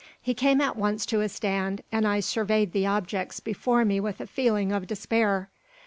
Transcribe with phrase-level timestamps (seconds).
[0.19, 4.19] He came at once to a stand, and I surveyed the objects before me with
[4.19, 5.51] a feeling of despair.